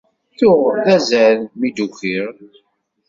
Tuɣ 0.37 0.63
d 0.85 0.87
azal 0.95 1.39
mi 1.59 1.69
d-ukiɣ. 1.75 2.25